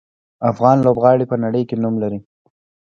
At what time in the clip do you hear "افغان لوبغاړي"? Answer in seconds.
0.51-1.25